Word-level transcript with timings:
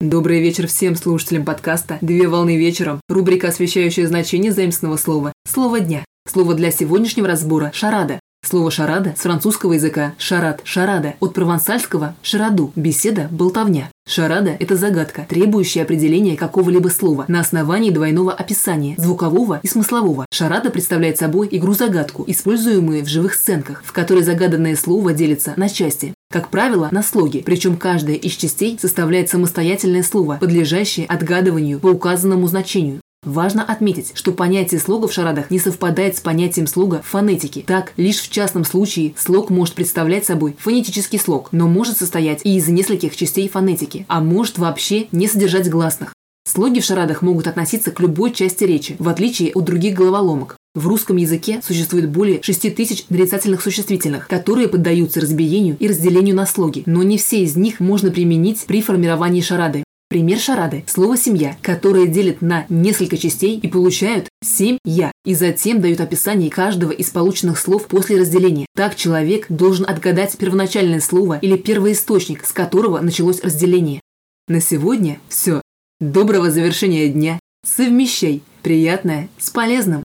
Добрый 0.00 0.40
вечер 0.40 0.68
всем 0.68 0.94
слушателям 0.94 1.44
подкаста 1.44 1.98
«Две 2.02 2.28
волны 2.28 2.56
вечером», 2.56 3.00
рубрика, 3.08 3.48
освещающая 3.48 4.06
значение 4.06 4.52
заимственного 4.52 4.96
слова 4.96 5.32
«Слово 5.44 5.80
дня». 5.80 6.04
Слово 6.32 6.54
для 6.54 6.70
сегодняшнего 6.70 7.26
разбора– 7.26 7.72
«шарада». 7.74 8.20
Слово 8.46 8.70
«шарада» 8.70 9.14
с 9.18 9.22
французского 9.22 9.72
языка 9.72 10.14
«шарад», 10.16 10.60
«шарада», 10.62 11.16
от 11.18 11.34
провансальского 11.34 12.14
«шараду», 12.22 12.70
беседа, 12.76 13.26
болтовня. 13.32 13.90
Шарада– 14.06 14.56
это 14.60 14.76
загадка, 14.76 15.26
требующая 15.28 15.82
определения 15.82 16.36
какого-либо 16.36 16.90
слова 16.90 17.24
на 17.26 17.40
основании 17.40 17.90
двойного 17.90 18.32
описания, 18.32 18.94
звукового 18.98 19.58
и 19.64 19.66
смыслового. 19.66 20.26
Шарада 20.32 20.70
представляет 20.70 21.18
собой 21.18 21.48
игру-загадку, 21.50 22.22
используемую 22.24 23.04
в 23.04 23.08
живых 23.08 23.34
сценках, 23.34 23.82
в 23.84 23.90
которой 23.90 24.22
загаданное 24.22 24.76
слово 24.76 25.12
делится 25.12 25.54
на 25.56 25.68
части. 25.68 26.14
Как 26.30 26.50
правило, 26.50 26.90
на 26.92 27.02
слоги, 27.02 27.40
причем 27.40 27.78
каждая 27.78 28.16
из 28.16 28.32
частей 28.32 28.78
составляет 28.78 29.30
самостоятельное 29.30 30.02
слово, 30.02 30.36
подлежащее 30.38 31.06
отгадыванию 31.06 31.80
по 31.80 31.86
указанному 31.86 32.46
значению. 32.46 33.00
Важно 33.24 33.64
отметить, 33.64 34.12
что 34.14 34.32
понятие 34.32 34.78
слога 34.78 35.08
в 35.08 35.12
шарадах 35.12 35.50
не 35.50 35.58
совпадает 35.58 36.18
с 36.18 36.20
понятием 36.20 36.66
слога 36.66 37.00
в 37.02 37.06
фонетике. 37.06 37.64
Так, 37.66 37.94
лишь 37.96 38.20
в 38.20 38.30
частном 38.30 38.64
случае 38.64 39.14
слог 39.16 39.48
может 39.48 39.74
представлять 39.74 40.26
собой 40.26 40.54
фонетический 40.58 41.18
слог, 41.18 41.48
но 41.50 41.66
может 41.66 41.96
состоять 41.96 42.42
и 42.44 42.56
из 42.56 42.68
нескольких 42.68 43.16
частей 43.16 43.48
фонетики, 43.48 44.04
а 44.06 44.20
может 44.20 44.58
вообще 44.58 45.08
не 45.12 45.28
содержать 45.28 45.70
гласных. 45.70 46.12
Слоги 46.46 46.80
в 46.80 46.84
шарадах 46.84 47.22
могут 47.22 47.46
относиться 47.46 47.90
к 47.90 48.00
любой 48.00 48.32
части 48.32 48.64
речи, 48.64 48.96
в 48.98 49.08
отличие 49.08 49.52
от 49.52 49.64
других 49.64 49.94
головоломок. 49.94 50.57
В 50.78 50.86
русском 50.86 51.16
языке 51.16 51.60
существует 51.66 52.08
более 52.08 52.40
6 52.40 52.72
тысяч 52.76 53.04
нарицательных 53.08 53.62
существительных, 53.62 54.28
которые 54.28 54.68
поддаются 54.68 55.20
разбиению 55.20 55.76
и 55.80 55.88
разделению 55.88 56.36
на 56.36 56.46
слоги, 56.46 56.84
но 56.86 57.02
не 57.02 57.18
все 57.18 57.42
из 57.42 57.56
них 57.56 57.80
можно 57.80 58.12
применить 58.12 58.64
при 58.64 58.80
формировании 58.80 59.40
шарады. 59.40 59.82
Пример 60.08 60.38
шарады– 60.38 60.84
слово 60.86 61.16
«семья», 61.16 61.56
которое 61.62 62.06
делит 62.06 62.42
на 62.42 62.64
несколько 62.68 63.16
частей 63.16 63.58
и 63.58 63.66
получают 63.66 64.28
семь 64.40 64.78
«я», 64.84 65.10
и 65.24 65.34
затем 65.34 65.80
дают 65.80 66.00
описание 66.00 66.48
каждого 66.48 66.92
из 66.92 67.10
полученных 67.10 67.58
слов 67.58 67.88
после 67.88 68.20
разделения. 68.20 68.66
Так 68.76 68.94
человек 68.94 69.46
должен 69.48 69.84
отгадать 69.84 70.38
первоначальное 70.38 71.00
слово 71.00 71.40
или 71.42 71.56
первоисточник, 71.56 72.46
с 72.46 72.52
которого 72.52 73.00
началось 73.00 73.42
разделение. 73.42 74.00
На 74.46 74.60
сегодня 74.60 75.18
все. 75.28 75.60
Доброго 75.98 76.52
завершения 76.52 77.08
дня. 77.08 77.40
Совмещай 77.66 78.42
приятное 78.62 79.28
с 79.38 79.50
полезным. 79.50 80.04